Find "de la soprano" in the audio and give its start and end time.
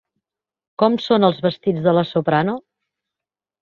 1.87-2.61